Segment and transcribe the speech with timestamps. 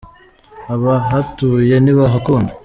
[0.73, 2.51] abahatuye ntibahakunda